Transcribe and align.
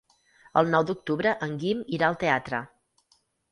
El 0.61 0.71
nou 0.75 0.85
d'octubre 0.91 1.35
en 1.49 1.53
Guim 1.65 1.85
irà 1.99 2.09
al 2.11 2.19
teatre. 2.27 2.65